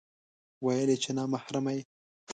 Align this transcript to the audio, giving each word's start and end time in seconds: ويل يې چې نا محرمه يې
ويل 0.65 0.89
يې 0.93 0.97
چې 1.03 1.11
نا 1.17 1.23
محرمه 1.33 1.71
يې 1.77 1.81